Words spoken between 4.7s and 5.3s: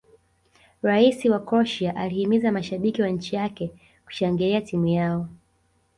yao